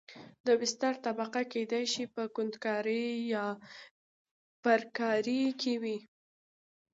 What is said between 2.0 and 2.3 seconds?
په